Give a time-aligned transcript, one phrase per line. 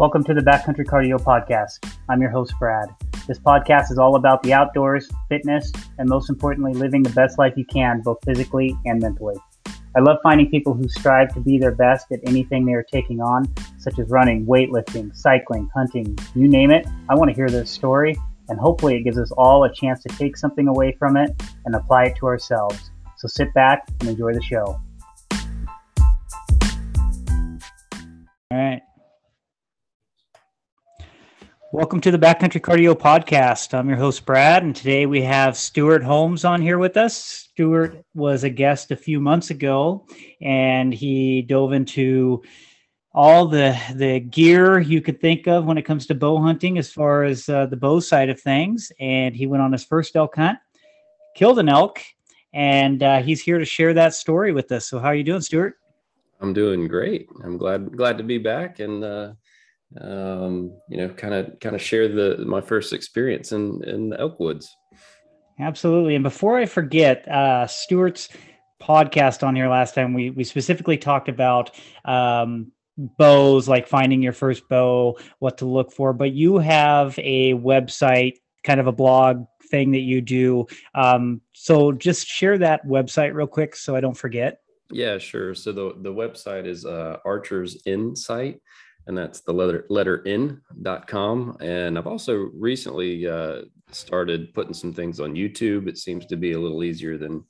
[0.00, 1.86] Welcome to the Backcountry Cardio Podcast.
[2.08, 2.88] I'm your host, Brad.
[3.28, 7.52] This podcast is all about the outdoors, fitness, and most importantly, living the best life
[7.54, 9.36] you can, both physically and mentally.
[9.94, 13.20] I love finding people who strive to be their best at anything they are taking
[13.20, 13.44] on,
[13.78, 16.86] such as running, weightlifting, cycling, hunting, you name it.
[17.10, 18.16] I want to hear their story,
[18.48, 21.30] and hopefully, it gives us all a chance to take something away from it
[21.66, 22.90] and apply it to ourselves.
[23.18, 24.80] So sit back and enjoy the show.
[28.50, 28.80] All right.
[31.72, 33.74] Welcome to the Backcountry Cardio Podcast.
[33.74, 37.14] I'm your host, Brad, and today we have Stuart Holmes on here with us.
[37.14, 40.04] Stuart was a guest a few months ago,
[40.40, 42.42] and he dove into
[43.14, 46.92] all the the gear you could think of when it comes to bow hunting, as
[46.92, 48.90] far as uh, the bow side of things.
[48.98, 50.58] And he went on his first elk hunt,
[51.36, 52.00] killed an elk,
[52.52, 54.86] and uh, he's here to share that story with us.
[54.86, 55.76] So, how are you doing, Stuart?
[56.40, 57.28] I'm doing great.
[57.44, 59.32] I'm glad glad to be back and uh,
[59.98, 64.20] um, you know, kind of kind of share the my first experience in in the
[64.20, 64.76] elk woods.
[65.58, 66.14] Absolutely.
[66.14, 68.28] And before I forget, uh, Stuart's
[68.80, 71.70] podcast on here last time, we we specifically talked about
[72.04, 76.12] um, bows, like finding your first bow, what to look for.
[76.12, 80.66] But you have a website, kind of a blog thing that you do.
[80.94, 84.60] Um, so just share that website real quick, so I don't forget.
[84.92, 85.54] Yeah, sure.
[85.54, 88.60] So the the website is uh, Archer's Insight
[89.10, 91.56] and that's the letter letter in.com.
[91.60, 95.88] And I've also recently uh, started putting some things on YouTube.
[95.88, 97.44] It seems to be a little easier than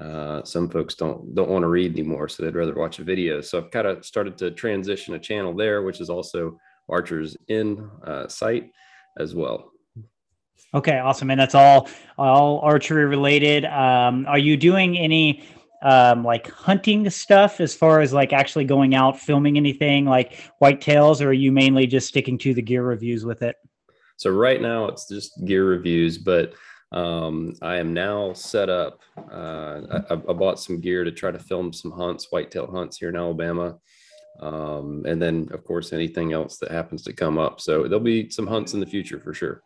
[0.00, 3.40] uh, some folks don't don't want to read anymore, so they'd rather watch a video.
[3.40, 6.56] So I've kind of started to transition a channel there, which is also
[6.88, 8.70] Archer's in uh, site
[9.18, 9.72] as well.
[10.72, 11.88] Okay, awesome, and that's all
[12.18, 13.64] all archery related.
[13.64, 15.42] Um, are you doing any?
[15.82, 21.20] Um, like hunting stuff as far as like actually going out filming anything like whitetails,
[21.24, 23.56] or are you mainly just sticking to the gear reviews with it?
[24.16, 26.52] So right now it's just gear reviews, but
[26.92, 29.00] um, I am now set up.
[29.16, 33.10] Uh, I, I, bought some gear to try to film some hunts, whitetail hunts here
[33.10, 33.78] in Alabama.
[34.40, 37.60] Um, and then of course anything else that happens to come up.
[37.60, 39.62] So there'll be some hunts in the future for sure.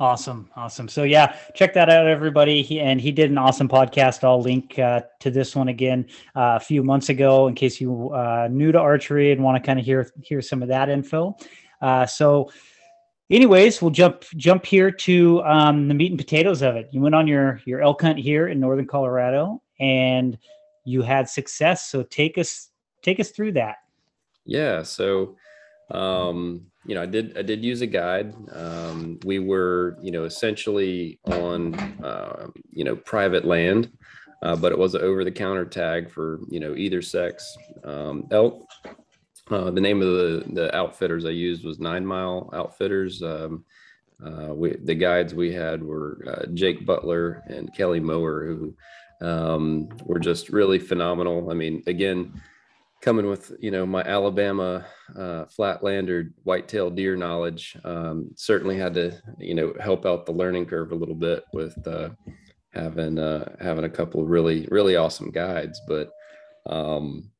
[0.00, 0.86] Awesome, awesome.
[0.86, 2.62] So yeah, check that out, everybody.
[2.62, 4.22] He, and he did an awesome podcast.
[4.22, 8.10] I'll link uh, to this one again uh, a few months ago, in case you
[8.10, 11.36] uh, new to archery and want to kind of hear hear some of that info.
[11.82, 12.48] Uh, so,
[13.28, 16.88] anyways, we'll jump jump here to um, the meat and potatoes of it.
[16.92, 20.38] You went on your your elk hunt here in northern Colorado, and
[20.84, 21.90] you had success.
[21.90, 22.68] So take us
[23.02, 23.78] take us through that.
[24.44, 24.84] Yeah.
[24.84, 25.36] So
[25.90, 28.34] um, you know, I did I did use a guide.
[28.52, 33.90] Um, we were, you know, essentially on, uh, you know, private land,
[34.42, 38.26] uh, but it was an over the counter tag for you know either sex um,
[38.30, 38.66] elk.
[39.50, 43.22] Uh, the name of the the outfitters I used was Nine Mile Outfitters.
[43.22, 43.64] Um,
[44.24, 48.74] uh, we, the guides we had were uh, Jake Butler and Kelly Mower, who
[49.26, 51.50] um, were just really phenomenal.
[51.50, 52.40] I mean, again
[53.00, 54.84] coming with you know my Alabama
[55.16, 60.66] uh, flatlander whitetail deer knowledge, um, certainly had to you know help out the learning
[60.66, 62.10] curve a little bit with uh,
[62.72, 65.80] having uh, having a couple of really really awesome guides.
[65.86, 66.10] But
[66.66, 67.30] um,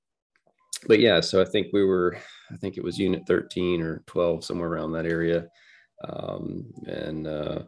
[0.86, 2.16] but yeah, so I think we were
[2.52, 5.48] I think it was Unit 13 or 12 somewhere around that area,
[6.08, 7.62] um, and uh,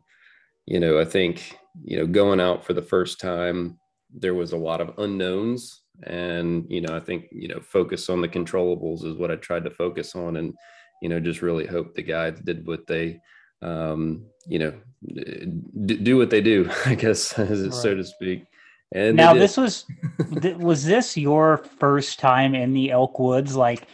[0.67, 3.79] you know I think you know going out for the first time
[4.13, 8.21] there was a lot of unknowns and you know i think you know focus on
[8.21, 10.55] the controllables is what i tried to focus on and
[11.03, 13.21] you know just really hope the guys did what they
[13.63, 14.73] um you know
[15.15, 17.73] d- do what they do i guess right.
[17.73, 18.45] so to speak.
[18.93, 19.87] And now this was
[20.59, 23.87] was this your first time in the elk woods like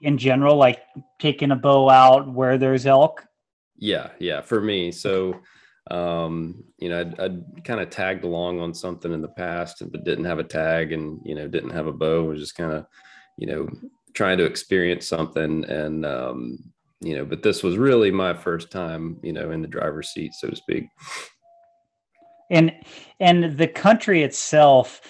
[0.00, 0.80] in general like
[1.18, 3.24] taking a bow out where there's elk?
[3.76, 4.90] Yeah yeah for me.
[4.90, 5.38] So
[5.90, 10.04] um, you know, I'd, I'd kind of tagged along on something in the past, but
[10.04, 12.86] didn't have a tag and, you know, didn't have a bow, was just kind of,
[13.36, 13.68] you know,
[14.14, 15.64] trying to experience something.
[15.64, 16.58] And, um,
[17.00, 20.34] you know, but this was really my first time, you know, in the driver's seat,
[20.34, 20.86] so to speak.
[22.50, 22.72] And,
[23.20, 25.00] and the country itself,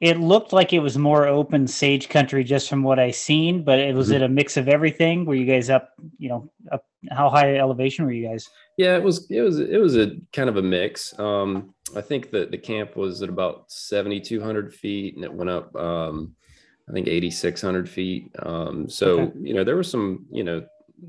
[0.00, 3.78] it looked like it was more open sage country just from what I seen, but
[3.78, 4.16] it was mm-hmm.
[4.16, 5.24] it a mix of everything?
[5.24, 8.48] Were you guys up, you know, up how high elevation were you guys?
[8.78, 11.18] Yeah, it was it was it was a kind of a mix.
[11.18, 15.32] Um, I think that the camp was at about seventy two hundred feet, and it
[15.32, 16.34] went up um,
[16.88, 18.30] I think eighty six hundred feet.
[18.38, 19.38] Um, so okay.
[19.40, 20.64] you know there were some you know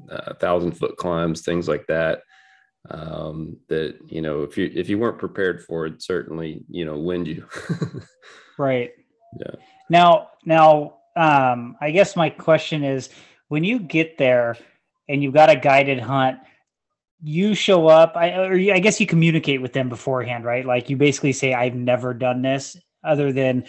[0.09, 2.23] a thousand foot climbs, things like that.
[2.89, 6.99] Um, that you know if you if you weren't prepared for it, certainly you know
[6.99, 7.47] wind you.
[8.57, 8.91] Right.
[9.39, 9.55] Yeah.
[9.89, 13.09] Now, now, um, I guess my question is,
[13.47, 14.57] when you get there,
[15.09, 16.39] and you've got a guided hunt,
[17.23, 20.65] you show up, I, or I guess you communicate with them beforehand, right?
[20.65, 23.65] Like you basically say, I've never done this, other than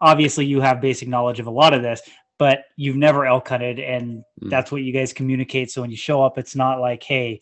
[0.00, 2.02] obviously you have basic knowledge of a lot of this,
[2.38, 4.50] but you've never elk hunted, and mm.
[4.50, 5.70] that's what you guys communicate.
[5.70, 7.40] So when you show up, it's not like, hey,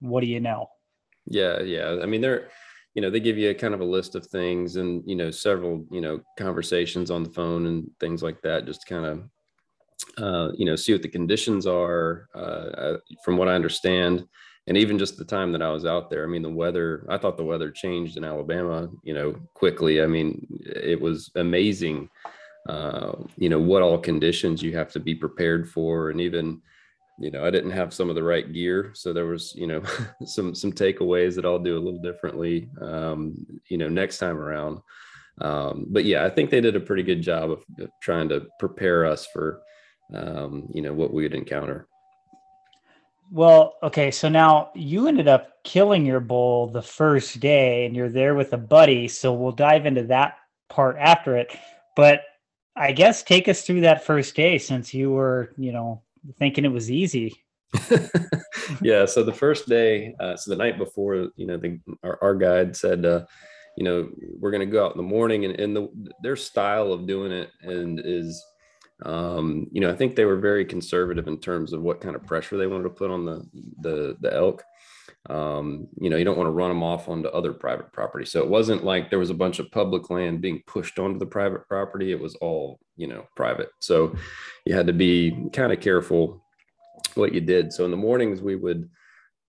[0.00, 0.66] what do you know?
[1.26, 2.00] Yeah, yeah.
[2.02, 2.48] I mean, they're
[2.94, 5.30] you know they give you a kind of a list of things and you know
[5.30, 9.22] several you know conversations on the phone and things like that just kind of
[10.18, 14.24] uh, you know see what the conditions are uh, uh, from what i understand
[14.66, 17.18] and even just the time that i was out there i mean the weather i
[17.18, 22.08] thought the weather changed in alabama you know quickly i mean it was amazing
[22.68, 26.60] uh, you know what all conditions you have to be prepared for and even
[27.18, 28.90] you know, I didn't have some of the right gear.
[28.94, 29.82] So there was, you know,
[30.24, 34.80] some, some takeaways that I'll do a little differently, um, you know, next time around.
[35.40, 37.64] Um, but yeah, I think they did a pretty good job of,
[38.00, 39.62] trying to prepare us for,
[40.12, 41.88] um, you know, what we would encounter.
[43.34, 44.12] Well, okay.
[44.12, 48.52] So now you ended up killing your bull the first day and you're there with
[48.52, 49.08] a buddy.
[49.08, 50.36] So we'll dive into that
[50.68, 51.52] part after it.
[51.96, 52.20] But
[52.76, 56.00] I guess take us through that first day since you were, you know,
[56.38, 57.34] thinking it was easy.
[58.80, 59.04] yeah.
[59.04, 62.76] So the first day, uh, so the night before, you know, the, our, our guide
[62.76, 63.24] said, uh,
[63.76, 65.88] you know, we're going to go out in the morning and, and the,
[66.22, 68.40] their style of doing it and is,
[69.04, 72.24] um, you know, I think they were very conservative in terms of what kind of
[72.26, 73.46] pressure they wanted to put on the,
[73.80, 74.64] the, the elk.
[75.28, 78.24] Um, you know, you don't want to run them off onto other private property.
[78.24, 81.26] So it wasn't like there was a bunch of public land being pushed onto the
[81.26, 82.12] private property.
[82.12, 83.68] It was all, you know, private.
[83.80, 84.14] So
[84.64, 86.42] you had to be kind of careful
[87.14, 87.72] what you did.
[87.72, 88.88] So in the mornings we would,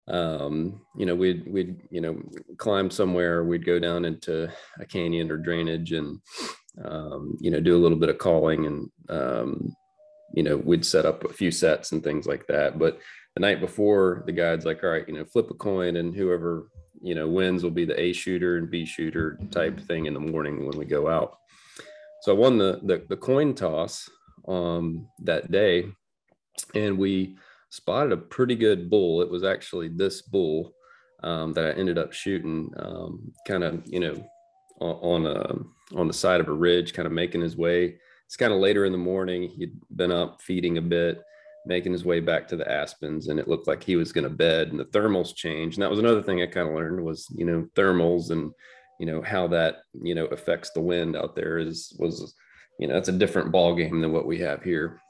[0.08, 2.22] um, you know, we'd, we'd, you know,
[2.58, 6.20] climb somewhere, we'd go down into a canyon or drainage and,
[6.84, 9.76] um, you know, do a little bit of calling and, um,
[10.34, 12.78] you know, we'd set up a few sets and things like that.
[12.78, 13.00] But
[13.36, 16.70] the night before, the guide's like, all right, you know, flip a coin and whoever,
[17.02, 20.20] you know, wins will be the A shooter and B shooter type thing in the
[20.20, 21.38] morning when we go out.
[22.22, 24.10] So I won the, the, the coin toss
[24.48, 25.86] um, that day
[26.74, 27.38] and we
[27.70, 29.22] spotted a pretty good bull.
[29.22, 30.74] It was actually this bull
[31.24, 34.26] um, that I ended up shooting um, kind of, you know,
[34.80, 35.56] on, on, a,
[35.96, 37.98] on the side of a ridge, kind of making his way.
[38.26, 39.50] It's kind of later in the morning.
[39.50, 41.22] He'd been up feeding a bit
[41.66, 44.30] making his way back to the aspens and it looked like he was going to
[44.30, 47.28] bed and the thermals changed and that was another thing i kind of learned was
[47.36, 48.52] you know thermals and
[49.00, 52.36] you know how that you know affects the wind out there is was
[52.80, 55.02] you know that's a different ball game than what we have here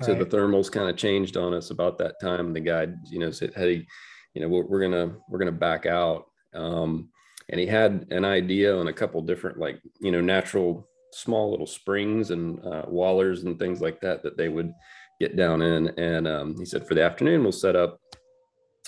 [0.00, 0.06] right.
[0.06, 3.30] so the thermals kind of changed on us about that time the guy you know
[3.30, 3.86] said hey
[4.34, 7.10] you know we're, we're gonna we're gonna back out um,
[7.48, 11.66] and he had an idea on a couple different like you know natural small little
[11.66, 14.72] springs and uh, wallers and things like that that they would
[15.20, 15.88] get down in.
[15.98, 17.98] And um, he said, for the afternoon, we'll set up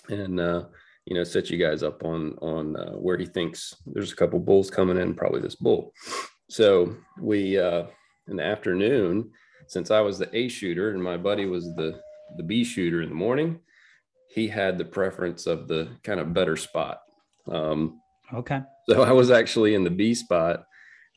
[0.08, 0.64] and, uh,
[1.06, 4.38] you know, set you guys up on, on uh, where he thinks there's a couple
[4.38, 5.92] bulls coming in, probably this bull.
[6.50, 7.84] So we, uh,
[8.28, 9.30] in the afternoon,
[9.66, 11.98] since I was the A shooter and my buddy was the,
[12.36, 13.60] the B shooter in the morning,
[14.30, 17.00] he had the preference of the kind of better spot.
[17.50, 18.00] Um,
[18.34, 18.60] okay.
[18.88, 20.64] So I was actually in the B spot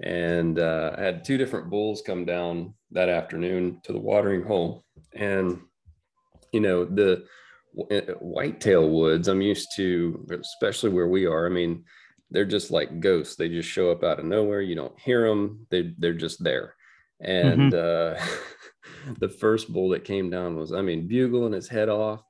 [0.04, 4.86] and uh, I had two different bulls come down that afternoon to the watering hole.
[5.14, 5.62] And
[6.52, 7.24] you know the
[8.20, 11.86] whitetail woods i'm used to especially where we are i mean
[12.32, 13.36] they're just like ghosts.
[13.36, 14.62] They just show up out of nowhere.
[14.62, 16.76] You don't hear them they, they're just there.
[17.20, 18.16] And mm-hmm.
[18.24, 22.24] uh, the first bull that came down was i mean bugling his head off.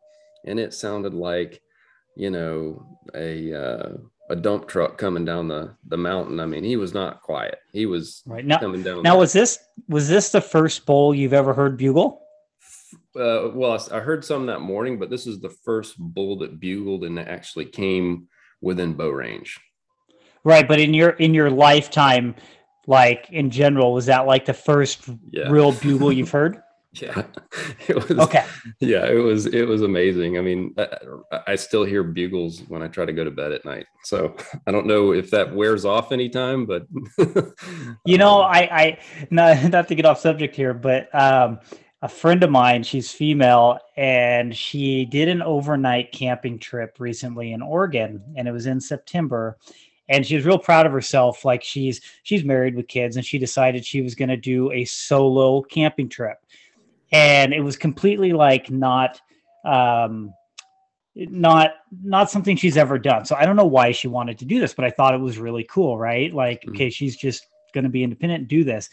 [0.46, 1.62] And it sounded like
[2.17, 2.84] you know
[3.15, 3.89] a uh,
[4.31, 6.39] a dump truck coming down the the mountain.
[6.39, 7.59] I mean, he was not quiet.
[7.73, 9.03] He was right now coming down.
[9.03, 9.59] Now, was this
[9.89, 12.21] was this the first bull you've ever heard bugle?
[13.13, 17.03] Uh, well, I heard some that morning, but this is the first bull that bugled
[17.03, 18.27] and actually came
[18.61, 19.59] within bow range.
[20.45, 22.35] Right, but in your in your lifetime,
[22.88, 25.50] like in general, was that like the first yeah.
[25.50, 26.61] real bugle you've heard?
[26.93, 27.24] yeah.
[27.88, 28.45] It was okay.
[28.79, 30.38] Yeah it was it was amazing.
[30.38, 33.65] I mean I, I, still hear bugles when i try to go to bed at
[33.65, 33.86] night.
[34.03, 34.36] So
[34.67, 36.88] i don't know if that wears off anytime but
[38.05, 41.60] you know um, i i not, not to get off subject here but um
[42.01, 47.62] a friend of mine she's female and she did an overnight camping trip recently in
[47.62, 49.57] oregon and it was in september
[50.12, 51.45] and she was real proud of herself.
[51.45, 54.83] Like she's she's married with kids and she decided she was going to do a
[54.83, 56.38] solo camping trip
[57.12, 59.20] and it was completely like not
[59.65, 60.34] um
[61.15, 61.72] not
[62.03, 64.74] not something she's ever done so i don't know why she wanted to do this
[64.74, 66.72] but i thought it was really cool right like mm-hmm.
[66.72, 68.89] okay she's just going to be independent and do this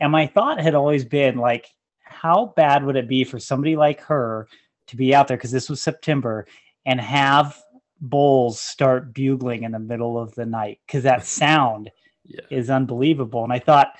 [0.00, 1.68] and my thought had always been like
[2.12, 4.46] how bad would it be for somebody like her
[4.86, 6.46] to be out there because this was September
[6.86, 7.60] and have
[8.00, 11.90] bulls start bugling in the middle of the night because that sound
[12.24, 12.40] yeah.
[12.50, 13.44] is unbelievable.
[13.44, 13.94] And I thought,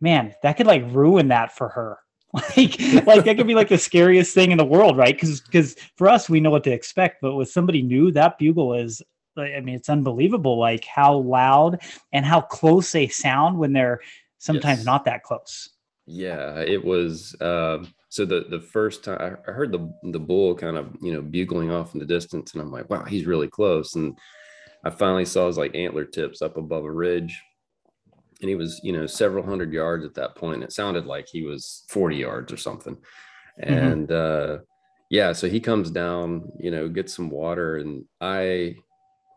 [0.00, 1.98] man, that could like ruin that for her.
[2.56, 5.14] Like, like that could be like the scariest thing in the world, right?
[5.14, 8.74] Because because for us, we know what to expect, but with somebody new, that bugle
[8.74, 9.02] is.
[9.38, 14.00] I mean, it's unbelievable, like how loud and how close they sound when they're
[14.38, 14.86] sometimes yes.
[14.86, 15.68] not that close.
[16.06, 17.36] Yeah, it was.
[17.40, 21.20] Um, so the the first time I heard the the bull kind of you know
[21.20, 23.94] bugling off in the distance, and I'm like, wow, he's really close.
[23.94, 24.16] And
[24.84, 27.42] I finally saw his like antler tips up above a ridge,
[28.40, 30.62] and he was you know several hundred yards at that point.
[30.62, 32.96] It sounded like he was 40 yards or something,
[33.62, 33.72] mm-hmm.
[33.72, 34.58] and uh,
[35.10, 38.76] yeah, so he comes down, you know, gets some water, and I,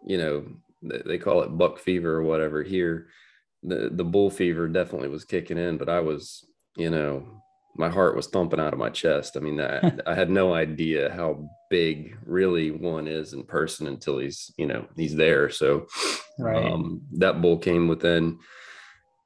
[0.05, 0.45] you know,
[0.81, 3.07] they call it buck fever or whatever here.
[3.63, 6.45] The the bull fever definitely was kicking in, but I was
[6.79, 7.25] you know,
[7.75, 9.37] my heart was thumping out of my chest.
[9.37, 14.17] I mean, I, I had no idea how big really one is in person until
[14.17, 15.49] he's, you know, he's there.
[15.49, 15.87] So
[16.39, 16.65] right.
[16.65, 18.39] um, that bull came within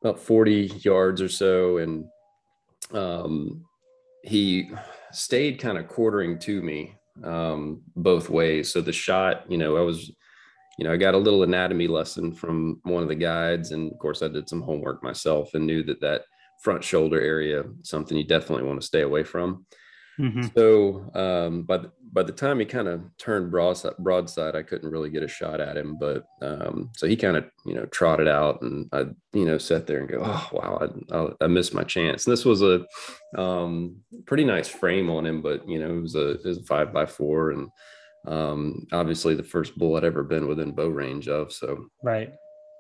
[0.04, 1.78] about 40 yards or so.
[1.78, 2.06] And
[2.92, 3.64] um,
[4.24, 4.70] he
[5.12, 8.72] stayed kind of quartering to me um, both ways.
[8.72, 10.12] So the shot, you know, I was,
[10.78, 13.72] you know, I got a little anatomy lesson from one of the guides.
[13.72, 16.24] And of course, I did some homework myself and knew that that
[16.62, 19.66] front shoulder area, something you definitely want to stay away from.
[20.20, 20.48] Mm-hmm.
[20.56, 24.92] So um, by the, by the time he kind of turned broadside, broadside, I couldn't
[24.92, 25.98] really get a shot at him.
[25.98, 29.88] But um, so he kind of you know trotted out, and I you know sat
[29.88, 32.26] there and go, oh wow, I, I, missed my chance.
[32.26, 32.86] And this was a
[33.36, 36.64] um, pretty nice frame on him, but you know it was a it was a
[36.64, 37.70] five by four, and
[38.28, 41.52] um, obviously the first bull I'd ever been within bow range of.
[41.52, 42.32] So right,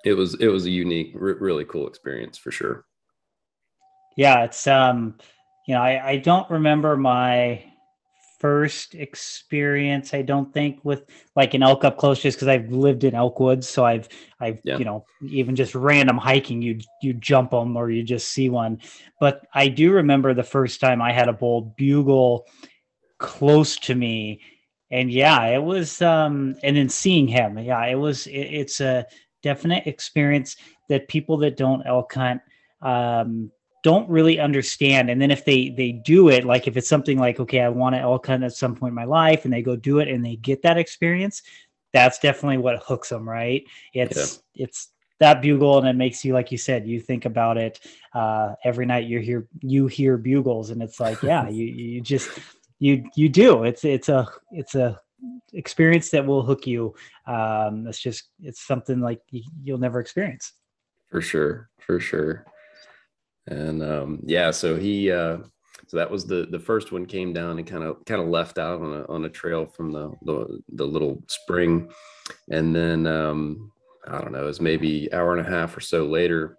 [0.05, 2.85] it was it was a unique, r- really cool experience for sure
[4.15, 5.15] yeah, it's um,
[5.65, 7.63] you know, I, I don't remember my
[8.43, 10.13] first experience.
[10.13, 13.39] I don't think with like an elk up close, just because I've lived in elk
[13.39, 14.09] woods, so I've
[14.41, 14.77] I've yeah.
[14.77, 18.81] you know even just random hiking, you you jump them or you just see one.
[19.21, 22.45] But I do remember the first time I had a bull bugle
[23.17, 24.41] close to me,
[24.91, 29.05] and yeah, it was um, and then seeing him, yeah, it was it, it's a
[29.41, 30.57] definite experience
[30.89, 32.41] that people that don't elk hunt
[32.81, 33.49] um
[33.83, 35.09] don't really understand.
[35.09, 37.93] And then if they they do it like if it's something like okay i want
[37.95, 40.25] to elk hunt at some point in my life and they go do it and
[40.25, 41.43] they get that experience
[41.91, 43.63] that's definitely what hooks them right?
[43.93, 44.65] It's yeah.
[44.65, 47.79] it's that bugle and it makes you like you said you think about it
[48.13, 52.31] uh, every night you hear you hear bugles and it's like yeah you you just
[52.79, 53.63] you you do.
[53.63, 54.99] It's it's a it's a
[55.53, 56.95] experience that will hook you.
[57.27, 60.53] Um it's just it's something like you, you'll never experience.
[61.09, 61.69] For sure.
[61.77, 62.45] For sure
[63.47, 65.37] and um, yeah, so he uh,
[65.87, 68.57] so that was the the first one came down and kind of kind of left
[68.57, 71.89] out on a on a trail from the the, the little spring,
[72.49, 73.71] and then um,
[74.07, 76.57] I don't know, it was maybe hour and a half or so later.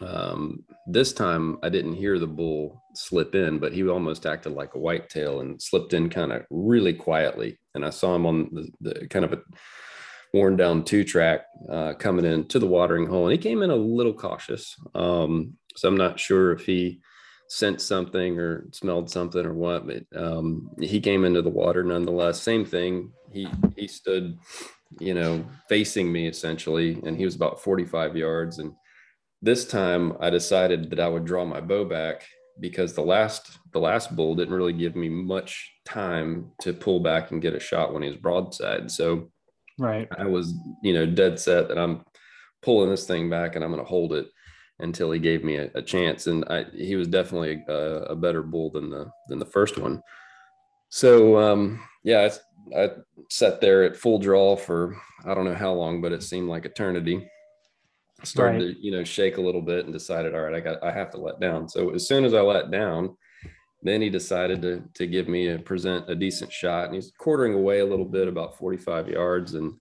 [0.00, 4.74] Um, this time I didn't hear the bull slip in, but he almost acted like
[4.74, 7.58] a whitetail and slipped in kind of really quietly.
[7.74, 9.40] And I saw him on the, the kind of a
[10.32, 13.70] worn down two track uh, coming in to the watering hole, and he came in
[13.70, 14.76] a little cautious.
[14.94, 17.00] Um, so I'm not sure if he
[17.48, 22.40] sensed something or smelled something or what, but um, he came into the water nonetheless.
[22.40, 23.12] Same thing.
[23.32, 24.38] He he stood,
[24.98, 28.58] you know, facing me essentially, and he was about 45 yards.
[28.58, 28.72] And
[29.42, 32.24] this time, I decided that I would draw my bow back
[32.60, 37.30] because the last the last bull didn't really give me much time to pull back
[37.30, 38.90] and get a shot when he was broadside.
[38.90, 39.30] So,
[39.78, 42.04] right, I was you know dead set that I'm
[42.62, 44.28] pulling this thing back and I'm going to hold it
[44.80, 46.26] until he gave me a, a chance.
[46.26, 47.72] And I, he was definitely a,
[48.10, 50.02] a, better bull than the than the first one.
[50.88, 52.28] So um, yeah,
[52.74, 52.90] I, I
[53.28, 56.64] sat there at full draw for I don't know how long, but it seemed like
[56.64, 57.28] eternity.
[58.22, 58.74] Started right.
[58.74, 61.10] to you know shake a little bit and decided, all right, I got I have
[61.12, 61.68] to let down.
[61.68, 63.16] So as soon as I let down,
[63.82, 67.54] then he decided to to give me a present a decent shot, and he's quartering
[67.54, 69.72] away a little bit, about 45 yards, and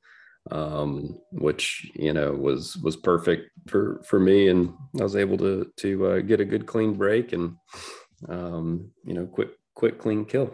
[0.52, 5.72] um, which you know was was perfect for for me, and I was able to
[5.78, 7.56] to uh, get a good clean break and
[8.28, 10.54] um, you know quick quick clean kill.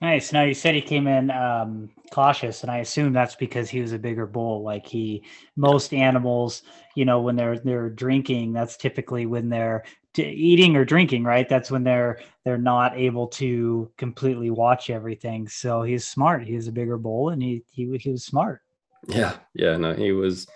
[0.00, 0.32] Nice.
[0.32, 3.92] Now you said he came in um, cautious, and I assume that's because he was
[3.92, 4.62] a bigger bull.
[4.62, 5.24] Like he,
[5.56, 6.62] most animals,
[6.94, 9.84] you know, when they're they're drinking, that's typically when they're
[10.16, 11.48] eating or drinking, right?
[11.48, 15.48] That's when they're they're not able to completely watch everything.
[15.48, 16.46] So he's smart.
[16.46, 18.62] He's a bigger bull, and he he he was smart.
[19.08, 20.46] Yeah, yeah, no, he was.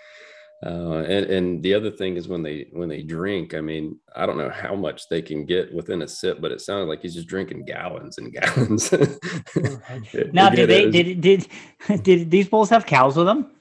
[0.65, 4.25] Uh, and and the other thing is when they when they drink, I mean, I
[4.25, 7.13] don't know how much they can get within a sip, but it sounded like he's
[7.13, 8.91] just drinking gallons and gallons.
[10.33, 11.47] now, did they did did
[12.01, 13.51] did these bulls have cows with them?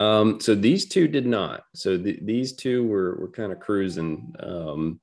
[0.00, 1.64] Um, so these two did not.
[1.74, 4.34] So these two were were kind of cruising.
[4.40, 5.00] Um,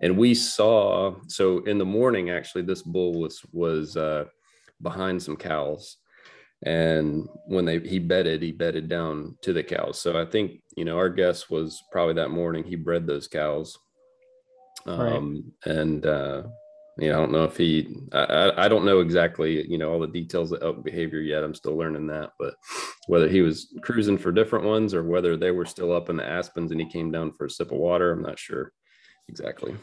[0.00, 4.24] and we saw so in the morning actually this bull was was uh,
[4.82, 5.96] behind some cows
[6.64, 10.84] and when they he bedded he bedded down to the cows so i think you
[10.84, 13.78] know our guess was probably that morning he bred those cows
[14.86, 15.76] um right.
[15.76, 16.42] and uh
[16.98, 20.00] you know, I don't know if he, I, I don't know exactly, you know, all
[20.00, 21.44] the details of elk behavior yet.
[21.44, 22.54] I'm still learning that, but
[23.06, 26.28] whether he was cruising for different ones or whether they were still up in the
[26.28, 28.72] aspens and he came down for a sip of water, I'm not sure
[29.28, 29.76] exactly.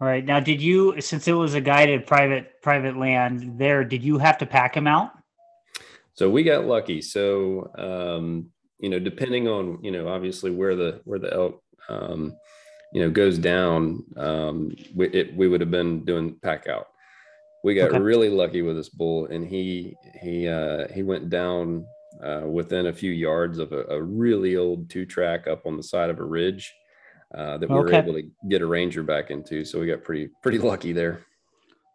[0.00, 0.24] All right.
[0.24, 4.38] Now, did you, since it was a guided private private land there, did you have
[4.38, 5.10] to pack him out?
[6.14, 7.00] So we got lucky.
[7.02, 12.34] So um, you know, depending on you know, obviously where the where the elk um,
[12.92, 16.88] you know goes down, um, we, it, we would have been doing pack out.
[17.62, 17.98] We got okay.
[17.98, 21.84] really lucky with this bull, and he he uh, he went down
[22.22, 25.82] uh, within a few yards of a, a really old two track up on the
[25.82, 26.74] side of a ridge
[27.34, 27.82] uh, that we okay.
[27.82, 29.64] were able to get a ranger back into.
[29.64, 31.20] So we got pretty pretty lucky there.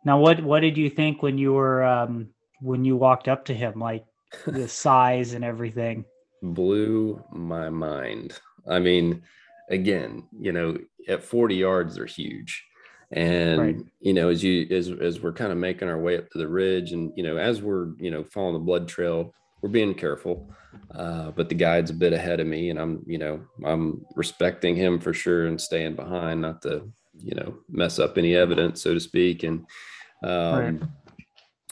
[0.03, 2.29] Now, what what did you think when you were um,
[2.61, 4.05] when you walked up to him, like
[4.45, 6.05] the size and everything?
[6.41, 8.39] Blew my mind.
[8.69, 9.23] I mean,
[9.69, 12.65] again, you know, at 40 yards, they're huge.
[13.11, 13.77] And right.
[13.99, 16.47] you know, as you as as we're kind of making our way up to the
[16.47, 19.31] ridge, and you know, as we're you know following the blood trail,
[19.61, 20.49] we're being careful.
[20.93, 24.75] Uh, but the guide's a bit ahead of me, and I'm, you know, I'm respecting
[24.75, 28.93] him for sure and staying behind, not to, you know, mess up any evidence, so
[28.93, 29.43] to speak.
[29.43, 29.65] And
[30.23, 30.81] um, right.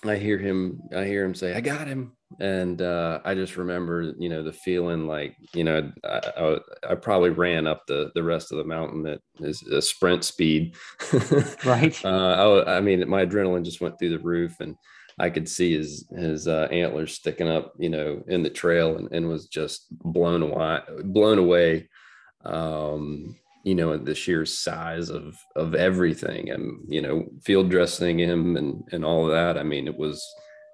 [0.10, 4.14] I hear him, I hear him say, "I got him," and uh, I just remember,
[4.18, 6.58] you know, the feeling like, you know, I, I,
[6.92, 10.76] I, probably ran up the the rest of the mountain at is a sprint speed.
[11.66, 12.04] right.
[12.04, 14.76] Uh, I, I mean, my adrenaline just went through the roof, and
[15.20, 19.12] I could see his his uh, antlers sticking up, you know, in the trail, and,
[19.12, 21.90] and was just blown away, blown away.
[22.46, 28.58] Um, you know, the sheer size of of everything, and you know, field dressing him
[28.58, 29.58] and and all of that.
[29.58, 30.26] I mean, it was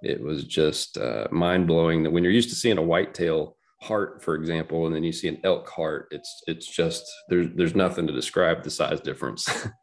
[0.02, 4.22] it was just uh, mind blowing that when you're used to seeing a whitetail heart,
[4.24, 8.08] for example, and then you see an elk heart, it's it's just there's there's nothing
[8.08, 9.68] to describe the size difference.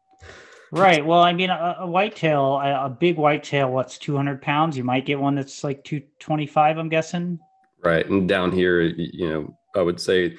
[0.71, 1.05] Right.
[1.05, 4.77] Well, I mean, a, a whitetail, a, a big whitetail, what's 200 pounds?
[4.77, 7.39] You might get one that's like 225, I'm guessing.
[7.83, 8.07] Right.
[8.09, 10.35] And down here, you know, I would say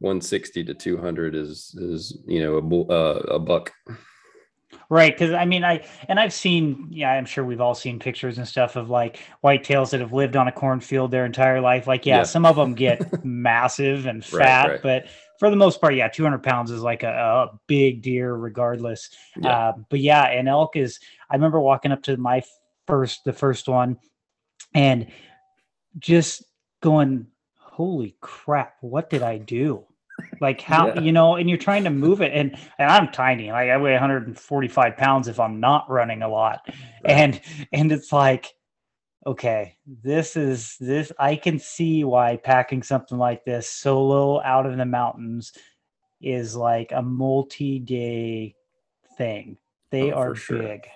[0.00, 3.72] 160 to 200 is, is, you know, a, uh, a buck.
[4.88, 5.16] Right.
[5.16, 8.46] Cause I mean, I, and I've seen, yeah, I'm sure we've all seen pictures and
[8.46, 11.86] stuff of like whitetails that have lived on a cornfield their entire life.
[11.86, 12.22] Like, yeah, yeah.
[12.24, 14.82] some of them get massive and fat, right, right.
[14.82, 15.06] but
[15.40, 19.08] for the most part, yeah, 200 pounds is like a, a big deer, regardless.
[19.40, 19.50] Yeah.
[19.50, 21.00] Uh, but yeah, an elk is.
[21.30, 22.42] I remember walking up to my
[22.86, 23.96] first, the first one,
[24.74, 25.06] and
[25.98, 26.44] just
[26.82, 28.74] going, "Holy crap!
[28.82, 29.86] What did I do?"
[30.40, 31.00] Like how yeah.
[31.00, 33.92] you know, and you're trying to move it, and and I'm tiny, like I weigh
[33.92, 36.74] 145 pounds if I'm not running a lot, right.
[37.04, 37.40] and
[37.72, 38.52] and it's like
[39.26, 41.12] okay, this is this.
[41.18, 45.52] I can see why packing something like this solo out in the mountains
[46.20, 48.54] is like a multi-day
[49.16, 49.58] thing.
[49.90, 50.58] They oh, are sure.
[50.58, 50.86] big.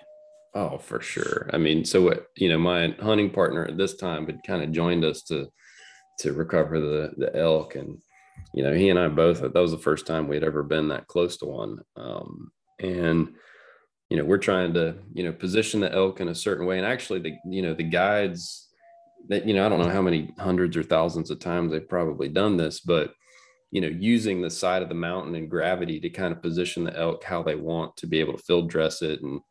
[0.53, 1.49] Oh, for sure.
[1.51, 4.71] I mean, so what you know, my hunting partner at this time had kind of
[4.71, 5.47] joined us to
[6.19, 7.97] to recover the the elk, and
[8.53, 11.07] you know, he and I both that was the first time we'd ever been that
[11.07, 13.33] close to one, um, and
[14.09, 16.77] you know we're trying to you know position the elk in a certain way.
[16.77, 18.69] And actually the you know the guides
[19.27, 22.29] that you know i don't know how many hundreds or thousands of times they've probably
[22.29, 23.11] done this but
[23.71, 26.95] you know using the side of the mountain and gravity to kind of position the
[26.95, 29.41] elk how they want to be able to field dress it and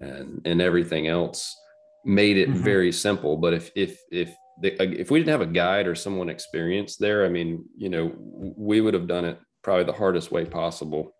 [0.00, 1.56] and and everything else
[2.04, 2.62] made it mm-hmm.
[2.62, 3.36] very simple.
[3.36, 7.26] But if if if the, if we didn't have a guide or someone experienced there
[7.26, 11.12] i mean you know we would have done it probably the hardest way possible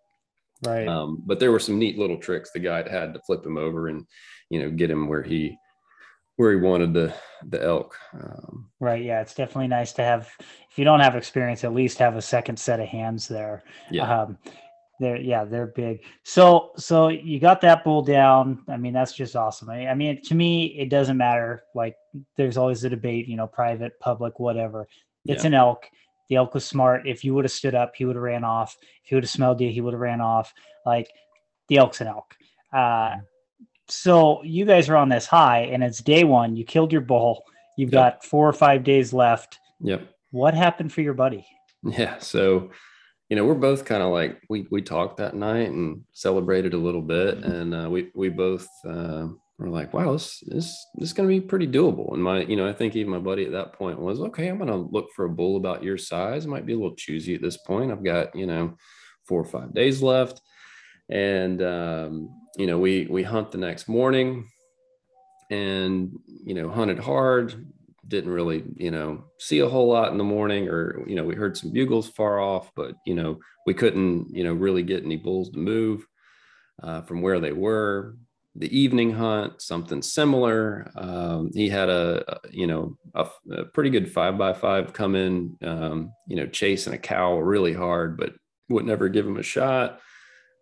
[0.65, 0.87] Right.
[0.87, 3.89] Um, but there were some neat little tricks the guide had to flip him over
[3.89, 4.07] and,
[4.49, 5.57] you know, get him where he
[6.37, 7.15] where he wanted the
[7.49, 7.97] the elk.
[8.15, 9.03] Um, right.
[9.03, 10.31] Yeah, it's definitely nice to have.
[10.71, 13.65] If you don't have experience, at least have a second set of hands there.
[13.91, 14.23] Yeah.
[14.23, 14.39] Um,
[15.01, 16.03] they're yeah they're big.
[16.23, 18.65] So so you got that bull down.
[18.69, 19.71] I mean that's just awesome.
[19.71, 21.65] I, I mean to me it doesn't matter.
[21.75, 21.97] Like
[22.37, 23.29] there's always a debate.
[23.29, 24.89] You know, private, public, whatever.
[25.25, 25.49] It's yeah.
[25.49, 25.89] an elk
[26.33, 27.07] the elk was smart.
[27.07, 28.77] If you would have stood up, he would have ran off.
[29.05, 30.55] If he would have smelled you, he would have ran off.
[30.87, 31.11] Like
[31.69, 32.35] the elk's an elk.
[32.73, 33.17] Uh,
[33.87, 36.57] so you guys are on this high, and it's day one.
[36.57, 37.45] You killed your bull.
[37.77, 38.15] You've yep.
[38.15, 39.59] got four or five days left.
[39.81, 40.09] Yep.
[40.31, 41.47] What happened for your buddy?
[41.85, 42.19] Yeah.
[42.21, 42.71] So,
[43.33, 46.77] you know, we're both kind of like we we talked that night and celebrated a
[46.77, 50.67] little bit, and uh, we we both uh, were like, wow, this this
[50.97, 52.13] this is going to be pretty doable.
[52.13, 54.49] And my, you know, I think even my buddy at that point was okay.
[54.49, 56.47] I'm going to look for a bull about your size.
[56.47, 57.91] Might be a little choosy at this point.
[57.91, 58.77] I've got you know
[59.27, 60.43] four or five days left,
[61.09, 64.47] and um, you know we we hunt the next morning,
[65.49, 67.65] and you know hunted hard
[68.07, 71.35] didn't really, you know, see a whole lot in the morning or, you know, we
[71.35, 75.17] heard some bugles far off, but, you know, we couldn't, you know, really get any
[75.17, 76.07] bulls to move
[76.83, 78.17] uh, from where they were.
[78.57, 80.91] The evening hunt, something similar.
[80.97, 85.15] Um, he had a, a you know, a, a, pretty good five by five come
[85.15, 88.35] in, um, you know, chasing a cow really hard, but
[88.69, 90.01] would never give him a shot.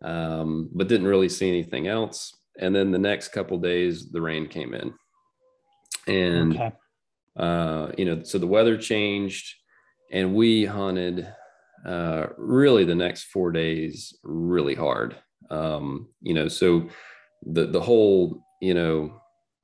[0.02, 2.34] Um, but didn't really see anything else.
[2.58, 4.94] And then the next couple days, the rain came in,
[6.06, 6.72] and okay
[7.40, 9.54] uh, you know, so the weather changed
[10.12, 11.26] and we hunted
[11.86, 15.16] uh, really the next four days really hard.
[15.48, 16.88] Um, you know, so
[17.42, 19.22] the, the whole, you know,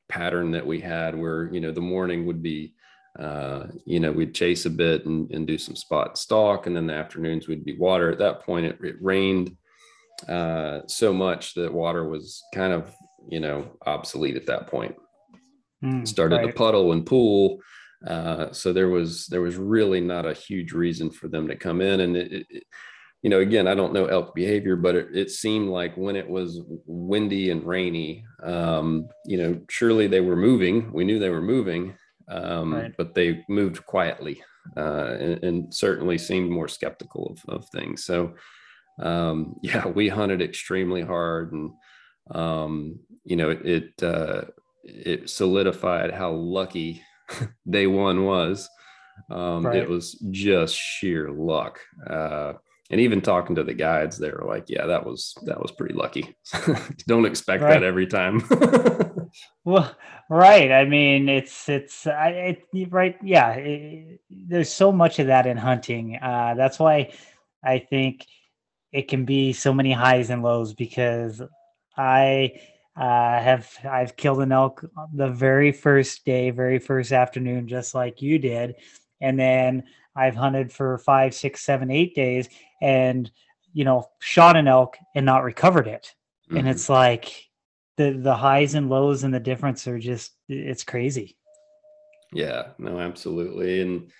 [0.08, 2.72] pattern that we had where, you know, the morning would be,
[3.18, 6.66] uh, you know, we'd chase a bit and, and do some spot stalk.
[6.66, 8.10] And then the afternoons we'd be water.
[8.10, 9.54] At that point, it, it rained
[10.26, 12.94] uh, so much that water was kind of,
[13.28, 14.96] you know, obsolete at that point
[15.86, 16.46] mm, started right.
[16.48, 17.60] to puddle and pool.
[18.06, 21.80] Uh, so there was there was really not a huge reason for them to come
[21.80, 22.64] in, and it, it,
[23.22, 26.28] you know, again, I don't know elk behavior, but it, it seemed like when it
[26.28, 30.92] was windy and rainy, um, you know, surely they were moving.
[30.92, 31.96] We knew they were moving,
[32.28, 32.92] um, right.
[32.96, 34.42] but they moved quietly
[34.76, 38.04] uh, and, and, certainly seemed more skeptical of, of things.
[38.04, 38.34] So,
[39.00, 41.70] um, yeah, we hunted extremely hard, and
[42.30, 44.42] um, you know, it, it uh,
[44.86, 47.02] it solidified how lucky
[47.68, 48.68] day one was.
[49.30, 49.76] Um, right.
[49.76, 51.80] It was just sheer luck.
[52.08, 52.54] Uh,
[52.90, 55.94] and even talking to the guides, they were like, "Yeah, that was that was pretty
[55.94, 56.36] lucky.
[57.08, 57.74] Don't expect right.
[57.74, 58.44] that every time."
[59.64, 59.92] well,
[60.30, 60.70] right.
[60.70, 63.16] I mean, it's it's I, it, right.
[63.24, 66.16] Yeah, it, there's so much of that in hunting.
[66.16, 67.12] Uh, that's why
[67.64, 68.24] I think
[68.92, 71.42] it can be so many highs and lows because
[71.96, 72.60] I
[72.96, 78.22] uh, have I've killed an elk the very first day, very first afternoon, just like
[78.22, 78.76] you did,
[79.20, 82.48] and then I've hunted for five, six, seven, eight days,
[82.80, 83.30] and
[83.72, 86.14] you know shot an elk and not recovered it,
[86.48, 86.58] mm-hmm.
[86.58, 87.46] and it's like
[87.98, 91.36] the the highs and lows and the difference are just it's crazy.
[92.32, 94.10] Yeah, no, absolutely, and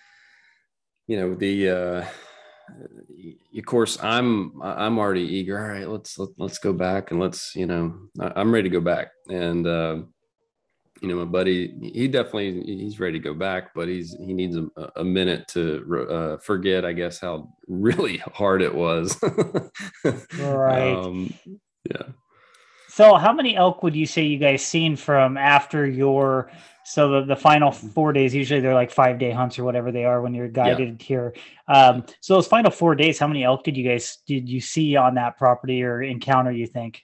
[1.07, 1.71] you know the.
[1.71, 2.05] uh
[3.57, 5.59] of course i'm i'm already eager.
[5.59, 8.69] All right let's let, us let us go back and let's you know i'm ready
[8.69, 9.09] to go back.
[9.29, 10.03] And uh
[11.03, 14.57] you know my buddy he definitely he's ready to go back but he's he needs
[14.57, 19.19] a, a minute to uh, forget i guess how really hard it was.
[20.39, 20.95] Right.
[20.95, 21.33] Um,
[21.91, 22.09] yeah
[22.97, 26.51] so how many elk would you say you guys seen from after your
[26.83, 30.07] so the, the final four days, usually they're like five day hunts or whatever they
[30.07, 31.07] are when you're guided yeah.
[31.07, 31.35] here.
[31.69, 34.97] Um, so those final four days, how many elk did you guys did you see
[34.97, 36.51] on that property or encounter?
[36.51, 37.03] You think?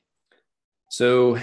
[0.88, 1.36] So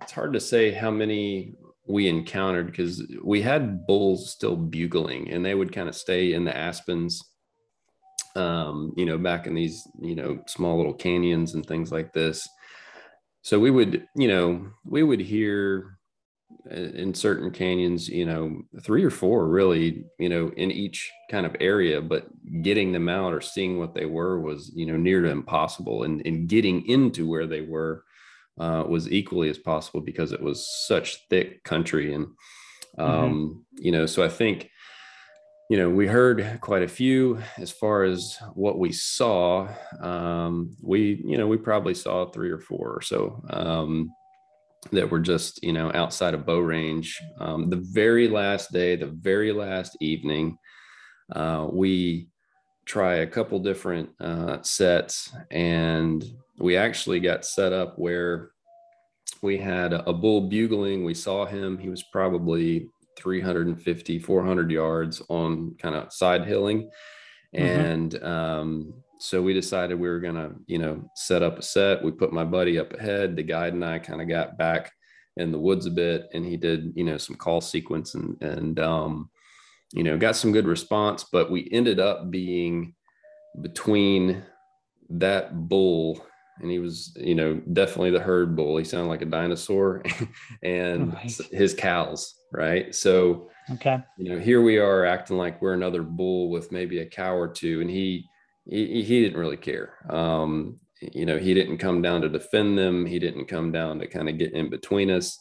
[0.00, 1.54] it's hard to say how many
[1.88, 6.44] we encountered because we had bulls still bugling and they would kind of stay in
[6.44, 7.20] the aspens
[8.36, 12.48] um, you know, back in these, you know, small little canyons and things like this.
[13.42, 15.98] So we would, you know, we would hear
[16.70, 21.56] in certain canyons, you know, three or four really, you know, in each kind of
[21.58, 22.28] area, but
[22.62, 26.02] getting them out or seeing what they were was, you know, near to impossible.
[26.02, 28.04] And, and getting into where they were
[28.58, 32.12] uh, was equally as possible because it was such thick country.
[32.12, 33.02] And, mm-hmm.
[33.02, 33.84] um, mm-hmm.
[33.84, 34.68] you know, so I think,
[35.70, 39.68] you know, we heard quite a few as far as what we saw.
[40.00, 43.40] Um, we, you know, we probably saw three or four or so.
[43.50, 44.10] Um,
[44.92, 49.08] that were just you know outside of bow range um, the very last day the
[49.08, 50.56] very last evening
[51.32, 52.28] uh, we
[52.86, 56.24] try a couple different uh, sets and
[56.58, 58.52] we actually got set up where
[59.42, 62.88] we had a bull bugling we saw him he was probably
[63.20, 66.90] 350 400 yards on kind of side hilling
[67.54, 67.64] mm-hmm.
[67.64, 72.02] and um, so we decided we were gonna, you know, set up a set.
[72.02, 73.36] We put my buddy up ahead.
[73.36, 74.90] The guide and I kind of got back
[75.36, 78.80] in the woods a bit, and he did, you know, some call sequence and and
[78.80, 79.30] um,
[79.92, 81.26] you know, got some good response.
[81.30, 82.94] But we ended up being
[83.60, 84.42] between
[85.10, 86.24] that bull
[86.60, 88.76] and he was, you know, definitely the herd bull.
[88.76, 90.02] He sounded like a dinosaur,
[90.62, 91.40] and right.
[91.50, 92.94] his cows, right?
[92.94, 97.06] So, okay, you know, here we are acting like we're another bull with maybe a
[97.06, 98.26] cow or two, and he
[98.66, 99.94] he, he didn't really care.
[100.08, 103.06] Um, you know, he didn't come down to defend them.
[103.06, 105.38] He didn't come down to kind of get in between us.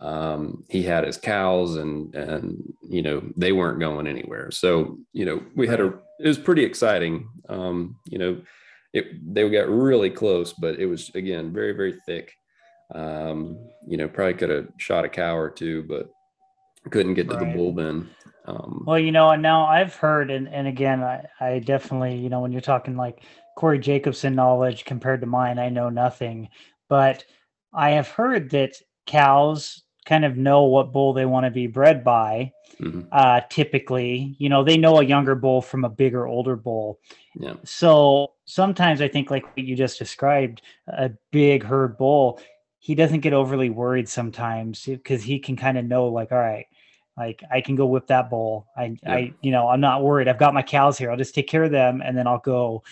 [0.00, 4.50] Um, he had his cows, and and you know they weren't going anywhere.
[4.50, 7.28] So you know we had a it was pretty exciting.
[7.48, 8.40] Um, you know,
[8.96, 12.32] it they got really close, but it was again very very thick.
[12.94, 16.08] Um, you know, probably could have shot a cow or two, but
[16.90, 17.46] couldn't get to right.
[17.46, 18.08] the bull bin.
[18.46, 22.28] Um, well, you know, and now I've heard, and, and again, I, I definitely, you
[22.28, 23.24] know, when you're talking like
[23.56, 26.48] Corey Jacobsen knowledge compared to mine, I know nothing,
[26.88, 27.24] but
[27.74, 32.04] I have heard that cows kind of know what bull they want to be bred
[32.04, 32.52] by.
[32.80, 33.08] Mm-hmm.
[33.10, 37.00] Uh, typically, you know, they know a younger bull from a bigger, older bull.
[37.34, 37.54] Yeah.
[37.64, 42.40] So sometimes I think, like what you just described, a big herd bull,
[42.78, 46.38] he doesn't get overly worried sometimes eh, because he can kind of know, like, all
[46.38, 46.66] right,
[47.16, 48.66] like I can go whip that bull.
[48.76, 49.12] I, yeah.
[49.12, 50.28] I, you know, I'm not worried.
[50.28, 51.10] I've got my cows here.
[51.10, 52.82] I'll just take care of them, and then I'll go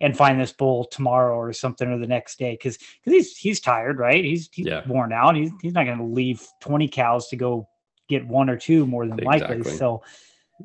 [0.00, 3.60] and find this bull tomorrow or something or the next day because because he's he's
[3.60, 4.24] tired, right?
[4.24, 4.86] He's he's yeah.
[4.86, 5.36] worn out.
[5.36, 7.68] He's he's not going to leave 20 cows to go
[8.08, 9.58] get one or two more than exactly.
[9.58, 9.72] likely.
[9.72, 10.02] So, so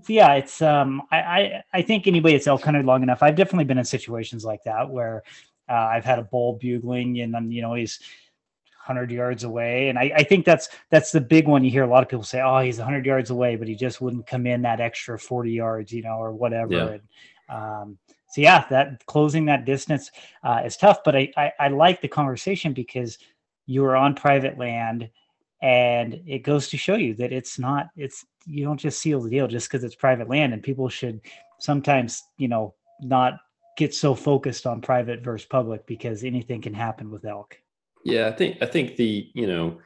[0.08, 3.66] yeah, it's um I, I I think anybody that's elk hunted long enough, I've definitely
[3.66, 5.24] been in situations like that where
[5.70, 8.00] uh, I've had a bull bugling and then you know he's
[8.86, 9.90] 100 yards away.
[9.90, 11.64] And I, I, think that's that's the big one.
[11.64, 14.00] You hear a lot of people say, "Oh, he's 100 yards away, but he just
[14.00, 16.86] wouldn't come in that extra 40 yards, you know, or whatever." Yeah.
[16.88, 17.02] And,
[17.50, 17.98] um,
[18.30, 20.12] so yeah, that closing that distance
[20.44, 21.00] uh, is tough.
[21.04, 23.18] But I, I I like the conversation because
[23.66, 25.10] you are on private land,
[25.62, 29.30] and it goes to show you that it's not it's you don't just seal the
[29.30, 31.22] deal just because it's private land, and people should
[31.60, 33.40] sometimes you know not
[33.78, 37.58] get so focused on private versus public because anything can happen with elk.
[38.04, 39.80] Yeah, I think I think the you know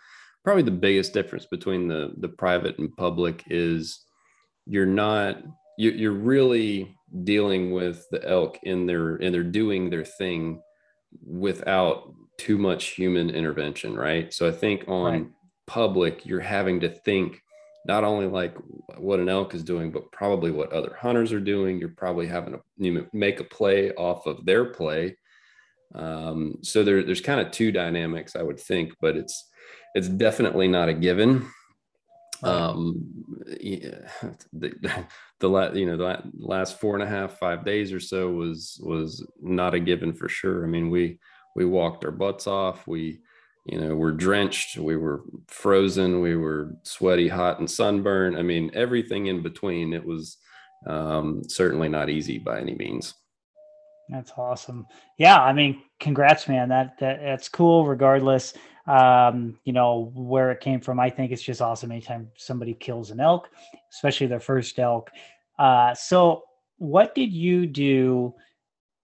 [0.43, 4.05] probably the biggest difference between the the private and public is
[4.65, 5.41] you're not
[5.77, 10.61] you, you're really dealing with the elk in their and they're doing their thing
[11.25, 14.33] without too much human intervention, right?
[14.33, 15.27] So I think on right.
[15.67, 17.41] public you're having to think
[17.85, 18.55] not only like
[18.97, 21.79] what an elk is doing, but probably what other hunters are doing.
[21.79, 25.15] You're probably having to you make a play off of their play
[25.95, 29.47] um, so there, there's kind of two dynamics, I would think, but it's
[29.95, 31.49] it's definitely not a given.
[32.43, 34.07] Um, yeah,
[34.53, 35.05] the,
[35.39, 38.79] the last you know the last four and a half five days or so was
[38.83, 40.63] was not a given for sure.
[40.63, 41.19] I mean we
[41.55, 42.87] we walked our butts off.
[42.87, 43.19] We
[43.71, 44.77] you know we're drenched.
[44.77, 46.21] We were frozen.
[46.21, 48.37] We were sweaty, hot, and sunburned.
[48.37, 49.93] I mean everything in between.
[49.93, 50.37] It was
[50.87, 53.13] um, certainly not easy by any means.
[54.09, 54.87] That's awesome.
[55.17, 56.69] Yeah, I mean, congrats, man.
[56.69, 57.85] That, that that's cool.
[57.85, 58.55] Regardless,
[58.87, 60.99] um, you know where it came from.
[60.99, 61.91] I think it's just awesome.
[61.91, 63.49] Anytime somebody kills an elk,
[63.93, 65.11] especially their first elk.
[65.59, 66.43] Uh, so,
[66.77, 68.33] what did you do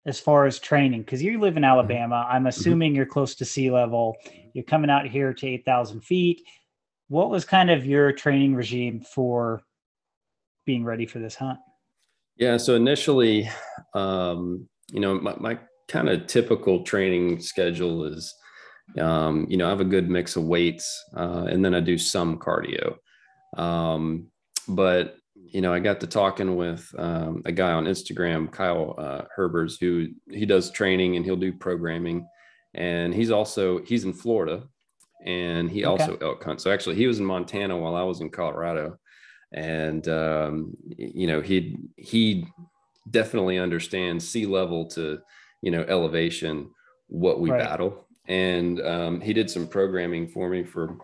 [0.06, 1.02] as far as training?
[1.02, 1.72] Because you live in mm-hmm.
[1.72, 2.28] Alabama.
[2.30, 2.48] I'm mm-hmm.
[2.48, 4.16] assuming you're close to sea level.
[4.54, 6.42] You're coming out here to eight thousand feet.
[7.08, 9.62] What was kind of your training regime for
[10.66, 11.60] being ready for this hunt?
[12.38, 12.58] Yeah.
[12.58, 13.50] So initially,
[13.94, 18.34] um, you know, my, my kind of typical training schedule is,
[19.00, 21.98] um, you know, I have a good mix of weights uh, and then I do
[21.98, 22.96] some cardio.
[23.56, 24.28] Um,
[24.68, 25.18] but,
[25.52, 29.80] you know, I got to talking with um, a guy on Instagram, Kyle uh, Herbers,
[29.80, 32.28] who he does training and he'll do programming.
[32.74, 34.64] And he's also, he's in Florida
[35.26, 36.04] and he okay.
[36.04, 36.64] also elk hunts.
[36.64, 38.98] So actually he was in Montana while I was in Colorado.
[39.54, 42.48] And, um, you know, he, he
[43.10, 45.20] definitely understand sea level to
[45.62, 46.70] you know elevation
[47.08, 47.60] what we right.
[47.60, 50.98] battle and um, he did some programming for me for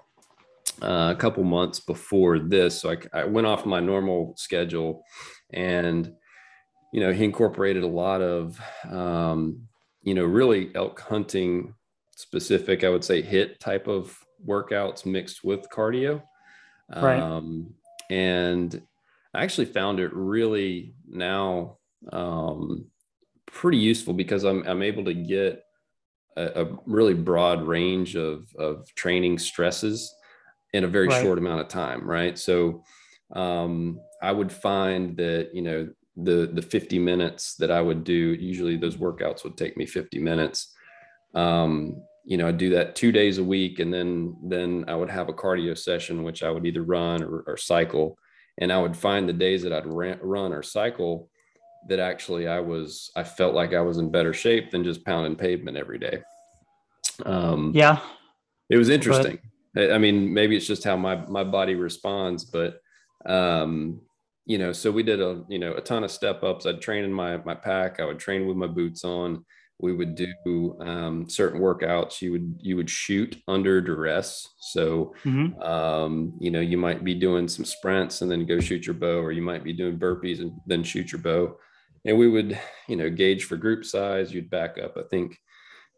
[0.81, 2.81] uh, a couple months before this.
[2.81, 5.03] So I, I, went off my normal schedule
[5.53, 6.13] and
[6.93, 9.67] you know he incorporated a lot of um,
[10.03, 11.73] you know really elk hunting
[12.15, 16.21] specific i would say HIIT type of workouts mixed with cardio.
[16.93, 17.19] Right.
[17.19, 17.73] um,
[18.09, 18.81] and
[19.33, 21.77] i actually found it really now
[22.11, 22.85] um,
[23.45, 25.63] pretty useful because I'm, I'm able to get
[26.35, 30.13] a, a really broad range of, of training stresses
[30.73, 31.21] in a very right.
[31.21, 32.07] short amount of time.
[32.07, 32.37] Right.
[32.37, 32.83] So
[33.33, 38.13] um, I would find that, you know, the, the 50 minutes that I would do,
[38.13, 40.73] usually those workouts would take me 50 minutes.
[41.33, 43.79] Um, you know, I'd do that two days a week.
[43.79, 47.43] And then, then I would have a cardio session, which I would either run or,
[47.47, 48.17] or cycle.
[48.59, 51.29] And I would find the days that I'd run or cycle
[51.87, 55.35] that actually I was I felt like I was in better shape than just pounding
[55.35, 56.21] pavement every day.
[57.25, 57.99] Um, yeah,
[58.69, 59.39] it was interesting.
[59.41, 62.81] But, I mean, maybe it's just how my my body responds, but
[63.25, 64.01] um,
[64.45, 66.65] you know, so we did a you know a ton of step ups.
[66.65, 67.99] I'd train in my my pack.
[67.99, 69.45] I would train with my boots on.
[69.79, 72.21] We would do um, certain workouts.
[72.21, 74.47] You would you would shoot under duress.
[74.59, 75.59] So mm-hmm.
[75.61, 79.19] um, you know you might be doing some sprints and then go shoot your bow,
[79.19, 81.57] or you might be doing burpees and then shoot your bow.
[82.03, 84.33] And we would you know gauge for group size.
[84.33, 84.97] You'd back up.
[84.97, 85.37] I think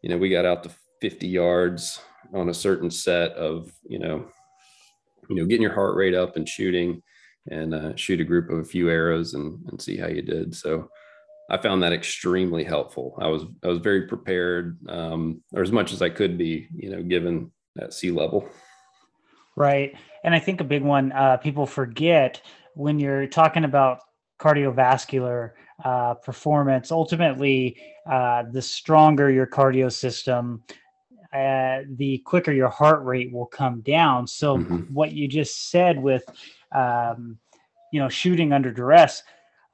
[0.04, 2.00] you know we got out to 50 yards
[2.34, 4.26] on a certain set of you know
[5.30, 7.02] you know getting your heart rate up and shooting
[7.50, 10.56] and uh, shoot a group of a few arrows and, and see how you did.
[10.56, 10.90] So
[11.50, 13.18] I found that extremely helpful.
[13.20, 16.90] I was I was very prepared, um, or as much as I could be, you
[16.90, 18.48] know, given that sea level.
[19.56, 22.42] Right, and I think a big one uh, people forget
[22.76, 24.00] when you're talking about
[24.40, 25.52] cardiovascular
[25.84, 26.92] uh, performance.
[26.92, 27.78] Ultimately,
[28.10, 30.64] uh, the stronger your cardio system,
[31.34, 34.28] uh, the quicker your heart rate will come down.
[34.28, 34.94] So, mm-hmm.
[34.94, 36.24] what you just said with
[36.74, 37.38] um,
[37.94, 39.24] you know, shooting under duress.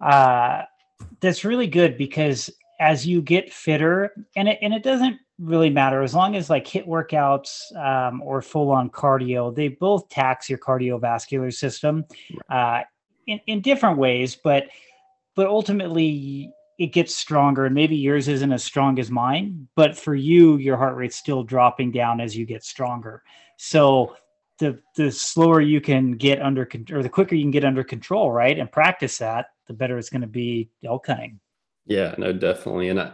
[0.02, 0.63] Uh,
[1.22, 6.02] that's really good because as you get fitter, and it and it doesn't really matter
[6.02, 10.60] as long as like HIIT workouts um, or full on cardio, they both tax your
[10.60, 12.06] cardiovascular system
[12.50, 12.82] uh,
[13.26, 14.67] in in different ways, but
[15.36, 20.15] but ultimately it gets stronger and maybe yours isn't as strong as mine but for
[20.15, 23.21] you your heart rate's still dropping down as you get stronger
[23.57, 24.15] so
[24.59, 28.31] the the slower you can get under or the quicker you can get under control,
[28.31, 31.39] right, and practice that, the better it's going to be elk hunting.
[31.85, 32.89] Yeah, no, definitely.
[32.89, 33.13] And I,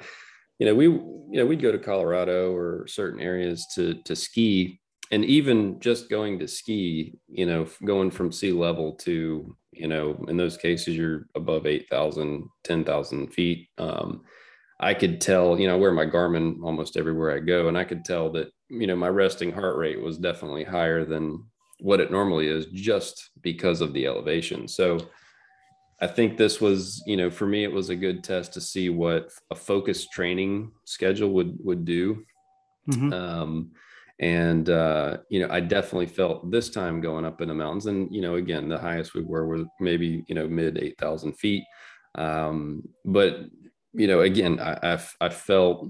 [0.59, 4.81] you know, we you know we'd go to Colorado or certain areas to to ski,
[5.11, 10.23] and even just going to ski, you know, going from sea level to you know,
[10.29, 13.67] in those cases you're above 8,000, 10,000 feet.
[13.77, 14.23] Um,
[14.79, 17.83] I could tell, you know, I wear my Garmin almost everywhere I go, and I
[17.83, 21.43] could tell that you know, my resting heart rate was definitely higher than
[21.79, 24.67] what it normally is just because of the elevation.
[24.67, 24.97] So
[26.01, 28.89] I think this was, you know, for me, it was a good test to see
[28.89, 32.25] what a focused training schedule would would do.
[32.89, 33.13] Mm-hmm.
[33.13, 33.71] Um,
[34.19, 38.13] and uh, you know, I definitely felt this time going up in the mountains, and
[38.13, 41.63] you know, again, the highest we were was maybe you know mid eight thousand feet.
[42.15, 43.41] Um, but
[43.93, 45.89] you know, again, I, I, I felt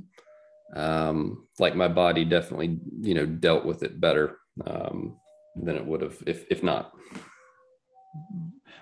[0.76, 5.18] um, like my body definitely you know dealt with it better um,
[5.56, 6.94] than it would have if if not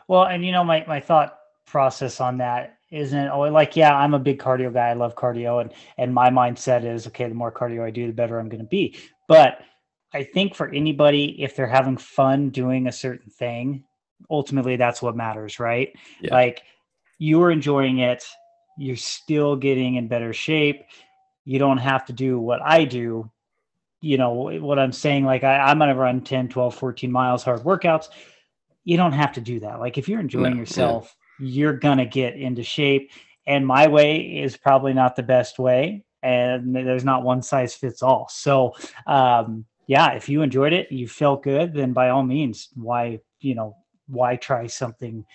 [0.07, 3.95] well and you know my my thought process on that isn't it oh like yeah
[3.95, 7.35] i'm a big cardio guy i love cardio and and my mindset is okay the
[7.35, 8.95] more cardio i do the better i'm going to be
[9.27, 9.59] but
[10.13, 13.83] i think for anybody if they're having fun doing a certain thing
[14.29, 16.33] ultimately that's what matters right yeah.
[16.33, 16.63] like
[17.17, 18.23] you are enjoying it
[18.77, 20.83] you're still getting in better shape
[21.45, 23.29] you don't have to do what I do.
[24.01, 27.43] You know, what I'm saying, like I, am going to run 10, 12, 14 miles
[27.43, 28.09] hard workouts.
[28.83, 29.79] You don't have to do that.
[29.79, 33.11] Like if you're enjoying no, yourself, you're going to get into shape.
[33.45, 36.03] And my way is probably not the best way.
[36.21, 38.27] And there's not one size fits all.
[38.29, 38.73] So,
[39.07, 43.55] um, yeah, if you enjoyed it, you felt good, then by all means, why, you
[43.55, 43.75] know,
[44.07, 45.25] why try something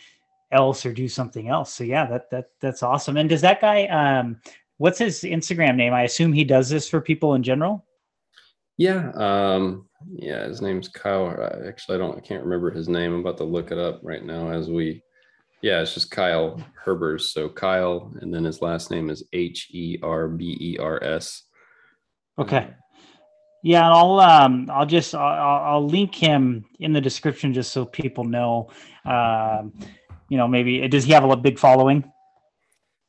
[0.51, 1.75] else or do something else?
[1.75, 3.19] So yeah, that, that, that's awesome.
[3.19, 4.41] And does that guy, um,
[4.79, 5.93] what's his Instagram name?
[5.93, 7.85] I assume he does this for people in general.
[8.79, 11.29] Yeah, um, yeah, his name's Kyle.
[11.67, 13.13] Actually, I don't, I can't remember his name.
[13.13, 15.03] I'm about to look it up right now as we.
[15.61, 17.23] Yeah, it's just Kyle Herbers.
[17.33, 21.45] So Kyle, and then his last name is H E R B E R S.
[22.39, 22.69] Okay.
[23.65, 28.23] Yeah, I'll um, I'll just I'll, I'll link him in the description just so people
[28.23, 28.71] know.
[29.05, 29.73] Um,
[30.29, 32.05] you know, maybe does he have a big following?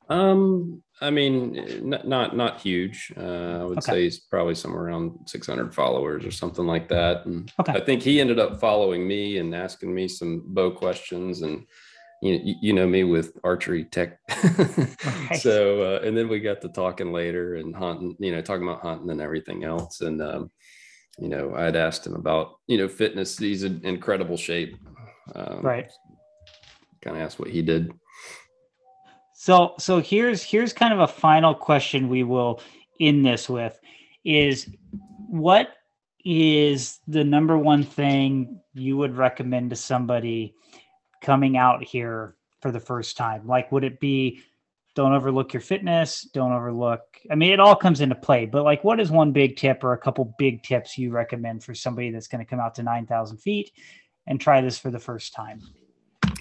[0.10, 3.14] Um, I mean, not not, not huge.
[3.16, 3.92] Uh, I would okay.
[3.92, 7.26] say he's probably somewhere around 600 followers or something like that.
[7.26, 7.74] And okay.
[7.74, 11.68] I think he ended up following me and asking me some bow questions and
[12.22, 14.20] you you know me with archery tech.
[14.30, 15.40] right.
[15.40, 18.82] So uh, and then we got to talking later and hunting, you know, talking about
[18.82, 20.02] hunting and everything else.
[20.02, 20.52] And um,
[21.18, 23.38] you know, I'd asked him about you know fitness.
[23.38, 24.76] He's in incredible shape.
[25.36, 25.92] Um, right.
[27.02, 27.92] Kind of asked what he did.
[29.34, 32.62] So so here's here's kind of a final question we will
[33.00, 33.80] end this with
[34.26, 34.70] is
[35.30, 35.70] what
[36.26, 40.54] is the number one thing you would recommend to somebody
[41.22, 43.48] coming out here for the first time?
[43.48, 44.42] Like would it be
[44.96, 47.02] don't overlook your fitness, don't overlook
[47.32, 49.94] I mean it all comes into play, but like what is one big tip or
[49.94, 53.38] a couple big tips you recommend for somebody that's going to come out to 9,000
[53.38, 53.72] feet
[54.28, 55.62] and try this for the first time?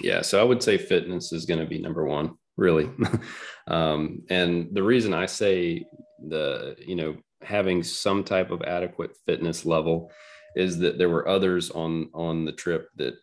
[0.01, 2.91] Yeah, so I would say fitness is going to be number one really.
[3.69, 5.87] um, and the reason I say
[6.19, 10.11] the, you know, having some type of adequate fitness level
[10.55, 13.15] is that there were others on on the trip that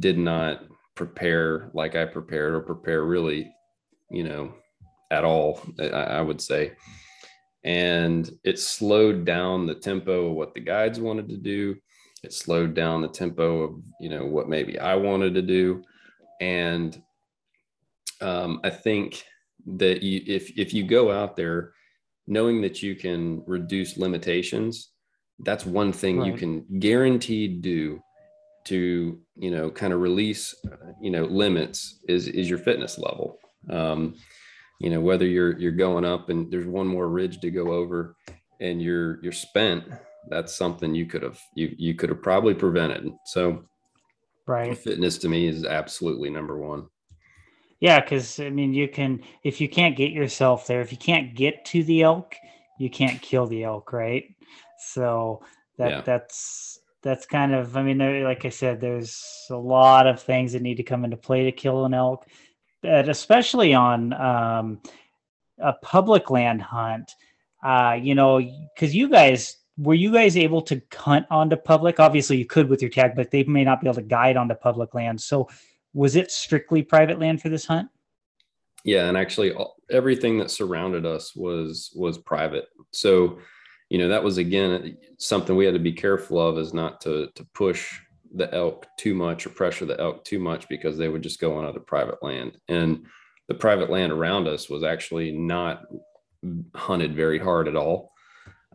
[0.00, 0.62] did not
[0.98, 3.54] prepare like I prepared or prepare really,
[4.10, 4.52] you know,
[5.12, 6.72] at all, I, I would say.
[7.62, 11.76] And it slowed down the tempo of what the guides wanted to do.
[12.24, 15.84] It slowed down the tempo of, you know, what maybe I wanted to do.
[16.40, 17.00] And
[18.20, 19.24] um, I think
[19.66, 21.74] that you, if, if you go out there
[22.26, 24.90] knowing that you can reduce limitations,
[25.40, 26.26] that's one thing right.
[26.26, 28.02] you can guaranteed do
[28.68, 30.54] to you know kind of release
[31.00, 33.38] you know limits is is your fitness level.
[33.70, 34.14] Um,
[34.80, 38.16] you know whether you're you're going up and there's one more ridge to go over
[38.60, 39.84] and you're you're spent
[40.30, 43.12] that's something you could have you you could have probably prevented.
[43.26, 43.64] So
[44.46, 44.76] right.
[44.76, 46.86] fitness to me is absolutely number one.
[47.80, 51.36] Yeah because i mean you can if you can't get yourself there if you can't
[51.36, 52.34] get to the elk
[52.80, 54.24] you can't kill the elk right?
[54.92, 55.42] So
[55.78, 56.00] that yeah.
[56.02, 60.62] that's that's kind of i mean like i said there's a lot of things that
[60.62, 62.26] need to come into play to kill an elk
[62.82, 64.80] but especially on um,
[65.58, 67.12] a public land hunt.
[67.62, 68.38] Uh, you know
[68.74, 71.98] because you guys were you guys able to hunt onto public?
[71.98, 74.54] Obviously you could with your tag but they may not be able to guide onto
[74.54, 75.20] public land.
[75.20, 75.48] So
[75.92, 77.88] was it strictly private land for this hunt?
[78.84, 79.52] Yeah and actually
[79.90, 82.66] everything that surrounded us was was private.
[82.92, 83.38] So
[83.90, 87.28] you know that was again something we had to be careful of is not to
[87.34, 88.00] to push
[88.34, 91.56] the elk too much or pressure the elk too much because they would just go
[91.56, 92.58] on other private land.
[92.68, 93.06] And
[93.48, 95.84] the private land around us was actually not
[96.74, 98.12] hunted very hard at all.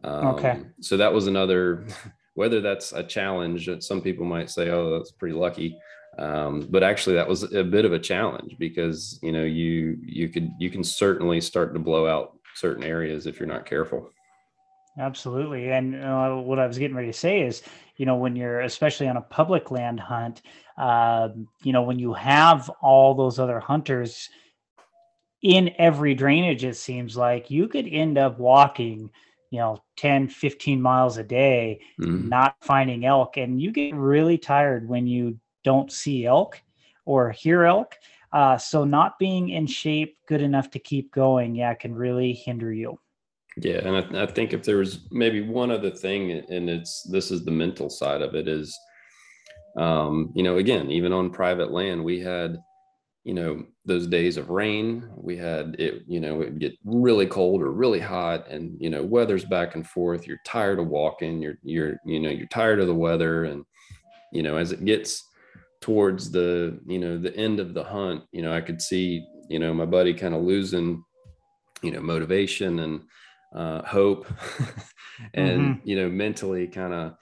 [0.03, 0.59] Um, okay.
[0.81, 1.85] so that was another
[2.35, 5.77] whether that's a challenge that some people might say oh that's pretty lucky.
[6.17, 10.29] Um, but actually that was a bit of a challenge because you know you you
[10.29, 14.09] could you can certainly start to blow out certain areas if you're not careful
[14.97, 15.71] Absolutely.
[15.71, 17.63] And uh, what I was getting ready to say is,
[17.97, 20.41] you know, when you're especially on a public land hunt,
[20.77, 21.29] uh,
[21.63, 24.29] you know, when you have all those other hunters
[25.41, 29.09] in every drainage, it seems like you could end up walking,
[29.49, 32.29] you know, 10, 15 miles a day, mm-hmm.
[32.29, 33.37] not finding elk.
[33.37, 36.61] And you get really tired when you don't see elk
[37.05, 37.95] or hear elk.
[38.31, 42.73] Uh, so not being in shape good enough to keep going, yeah, can really hinder
[42.73, 42.99] you.
[43.57, 47.29] Yeah, and I, I, think if there was maybe one other thing, and it's this
[47.29, 48.77] is the mental side of it, is
[49.77, 52.57] um, you know, again, even on private land, we had,
[53.23, 55.09] you know, those days of rain.
[55.15, 59.03] We had it, you know, it get really cold or really hot, and you know,
[59.03, 60.27] weather's back and forth.
[60.27, 61.41] You're tired of walking.
[61.41, 63.65] You're you're you know you're tired of the weather, and
[64.31, 65.27] you know, as it gets
[65.81, 69.59] towards the you know the end of the hunt, you know, I could see you
[69.59, 71.03] know my buddy kind of losing,
[71.81, 73.03] you know, motivation and
[73.53, 74.25] uh, hope
[75.33, 75.89] and mm-hmm.
[75.89, 77.15] you know mentally kind of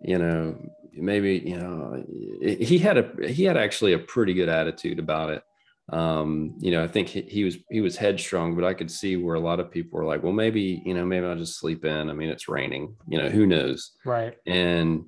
[0.00, 0.56] you know
[0.94, 2.04] maybe you know
[2.40, 5.42] he had a he had actually a pretty good attitude about it.
[5.90, 9.16] Um you know i think he, he, was he was headstrong but i could see
[9.16, 11.86] where a lot of people were like well maybe you know maybe i'll just sleep
[11.86, 12.10] in.
[12.10, 13.92] I mean it's raining you know who knows?
[14.04, 14.36] Right.
[14.46, 15.06] And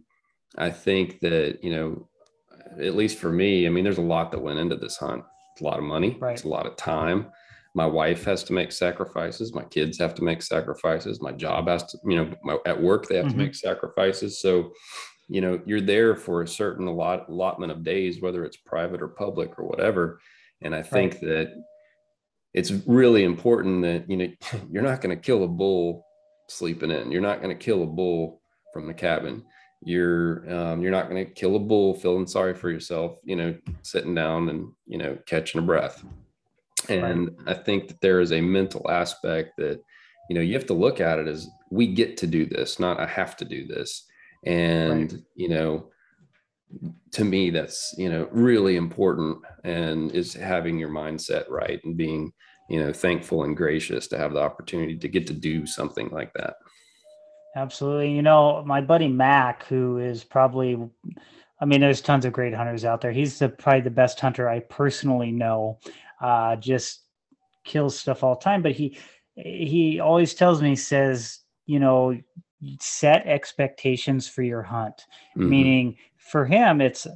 [0.56, 2.08] i think that you know
[2.80, 5.22] at least for me i mean there's a lot that went into this hunt.
[5.52, 6.16] It's a lot of money.
[6.18, 6.32] Right.
[6.32, 7.30] it's a lot of time
[7.74, 9.54] my wife has to make sacrifices.
[9.54, 11.22] My kids have to make sacrifices.
[11.22, 13.38] My job has to you know my, at work they have mm-hmm.
[13.38, 14.40] to make sacrifices.
[14.40, 14.72] So
[15.28, 19.08] you know you're there for a certain allot, allotment of days whether it's private or
[19.08, 20.20] public or whatever.
[20.62, 21.22] And i think right.
[21.22, 21.54] that
[22.52, 24.28] it's really important that you know
[24.70, 26.04] you're not going to kill a bull
[26.48, 27.12] sleeping in.
[27.12, 28.42] You're not going to kill a bull
[28.72, 29.44] from the cabin.
[29.82, 33.56] You're um, you're not going to kill a bull feeling sorry for yourself you know
[33.82, 36.04] sitting down and you know catching a breath
[36.90, 37.48] and right.
[37.48, 39.80] I think that there is a mental aspect that,
[40.28, 43.00] you know, you have to look at it as we get to do this, not
[43.00, 44.06] I have to do this.
[44.44, 45.22] And, right.
[45.34, 45.90] you know,
[47.12, 52.32] to me, that's, you know, really important and is having your mindset right and being,
[52.68, 56.32] you know, thankful and gracious to have the opportunity to get to do something like
[56.34, 56.54] that.
[57.56, 58.12] Absolutely.
[58.12, 60.78] You know, my buddy Mac, who is probably,
[61.60, 63.10] I mean, there's tons of great hunters out there.
[63.10, 65.80] He's the, probably the best hunter I personally know
[66.20, 67.02] uh, just
[67.64, 68.62] kills stuff all the time.
[68.62, 68.98] But he
[69.36, 72.18] he always tells me, says, you know,
[72.80, 75.04] set expectations for your hunt.
[75.36, 75.48] Mm-hmm.
[75.48, 77.06] Meaning for him, it's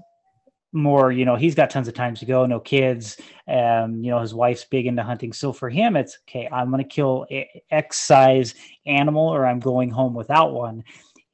[0.73, 3.17] more, you know, he's got tons of times to go, no kids.
[3.47, 5.33] Um, you know, his wife's big into hunting.
[5.33, 7.27] So for him, it's okay, I'm gonna kill
[7.71, 8.55] X size
[8.87, 10.83] animal or I'm going home without one.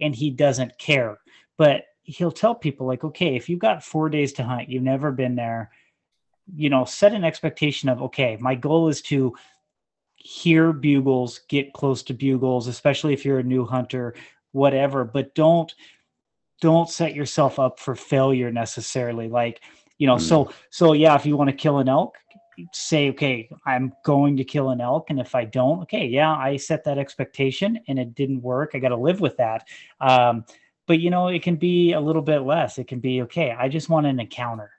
[0.00, 1.18] And he doesn't care.
[1.56, 5.12] But he'll tell people like, okay, if you've got four days to hunt, you've never
[5.12, 5.70] been there,
[6.56, 9.34] you know set an expectation of okay my goal is to
[10.20, 14.14] hear bugles, get close to bugles, especially if you're a new hunter,
[14.52, 15.74] whatever, but don't
[16.60, 19.28] don't set yourself up for failure necessarily.
[19.28, 19.62] Like,
[19.96, 20.20] you know, mm.
[20.20, 22.16] so so yeah, if you want to kill an elk,
[22.74, 25.08] say, okay, I'm going to kill an elk.
[25.08, 28.72] And if I don't, okay, yeah, I set that expectation and it didn't work.
[28.74, 29.66] I got to live with that.
[30.00, 30.44] Um,
[30.86, 32.76] but you know, it can be a little bit less.
[32.76, 34.70] It can be, okay, I just want an encounter,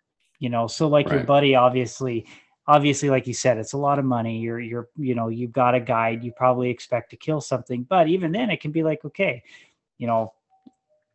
[0.42, 0.68] you know?
[0.68, 1.16] So like right.
[1.16, 2.26] your buddy, obviously,
[2.68, 4.40] obviously, like you said, it's a lot of money.
[4.40, 8.10] You're, you're, you know, you've got a guide, you probably expect to kill something, but
[8.10, 9.44] even then it can be like, okay,
[9.98, 10.34] you know,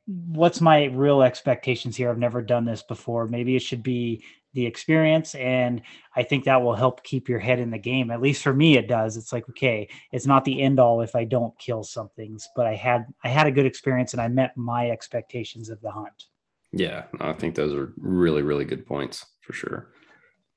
[0.07, 2.09] what's my real expectations here?
[2.09, 3.27] I've never done this before.
[3.27, 4.24] Maybe it should be
[4.57, 5.83] the experience and
[6.16, 8.79] i think that will help keep your head in the game at least for me
[8.79, 12.09] it does it's like okay it's not the end all if i don't kill some
[12.16, 15.79] things but i had i had a good experience and i met my expectations of
[15.83, 16.24] the hunt
[16.79, 19.89] yeah i think those are really really good points for sure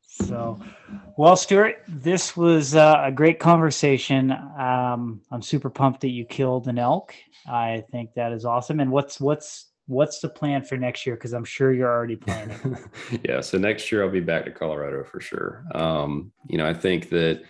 [0.01, 0.59] so
[1.17, 6.67] well stuart this was uh, a great conversation um, i'm super pumped that you killed
[6.67, 7.13] an elk
[7.47, 11.15] i think that is awesome and what's what's what's the plan for next year?
[11.15, 12.77] Because I'm sure you're already planning.
[13.27, 15.65] yeah, so next year I'll be back to Colorado for sure.
[15.73, 17.41] Um, you know, I think that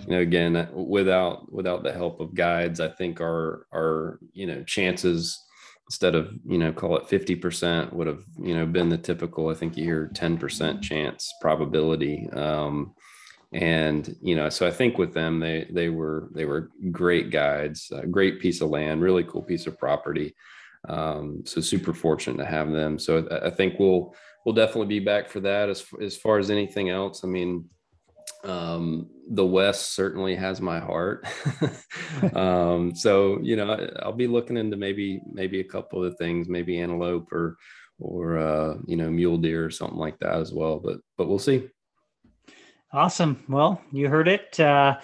[0.00, 4.64] you know again without without the help of guides, I think our our you know
[4.64, 5.38] chances
[5.88, 9.54] instead of you know call it 50% would have you know been the typical i
[9.54, 12.94] think you hear 10% chance probability um,
[13.52, 17.92] and you know so i think with them they they were they were great guides
[18.10, 20.34] great piece of land really cool piece of property
[20.88, 22.98] um, so super fortunate to have them.
[22.98, 24.14] So I, I, think we'll
[24.44, 25.68] we'll definitely be back for that.
[25.68, 27.68] As as far as anything else, I mean,
[28.46, 31.26] um, the West certainly has my heart.
[32.34, 36.48] um, so you know, I, will be looking into maybe maybe a couple of things,
[36.48, 37.56] maybe antelope or
[37.98, 40.78] or uh, you know mule deer or something like that as well.
[40.78, 41.68] But but we'll see.
[42.92, 43.44] Awesome.
[43.48, 44.58] Well, you heard it.
[44.58, 44.98] Uh,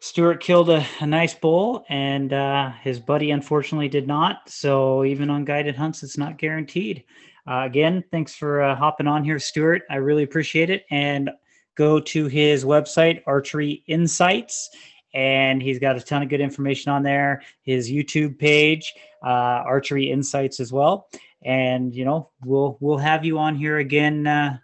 [0.00, 4.48] Stuart killed a, a nice bull, and uh, his buddy unfortunately did not.
[4.48, 7.04] So even on guided hunts, it's not guaranteed.
[7.48, 9.82] Uh, again, thanks for uh, hopping on here, Stuart.
[9.90, 10.84] I really appreciate it.
[10.90, 11.30] And
[11.76, 14.70] go to his website, Archery Insights,
[15.14, 17.42] and he's got a ton of good information on there.
[17.62, 18.92] His YouTube page,
[19.24, 21.08] uh, Archery Insights, as well.
[21.42, 24.58] And you know, we'll we'll have you on here again, uh,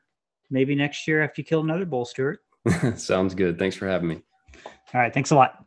[0.51, 2.41] maybe next year if you kill another bull, Stuart.
[2.97, 3.59] Sounds good.
[3.59, 4.23] Thanks for having me.
[4.93, 5.15] All right.
[5.15, 5.65] Thanks a lot.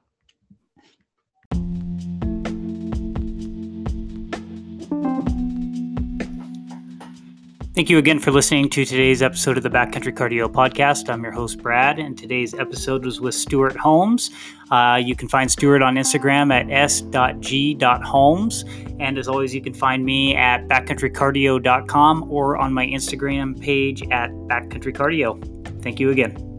[7.76, 11.09] Thank you again for listening to today's episode of the Backcountry Cardio Podcast.
[11.09, 14.30] I'm your host, Brad, and today's episode was with Stuart Holmes.
[14.69, 18.65] Uh, you can find Stuart on Instagram at s.g.holmes.
[18.99, 24.30] And as always, you can find me at backcountrycardio.com or on my Instagram page at
[24.30, 25.82] backcountrycardio.
[25.82, 26.53] Thank you again.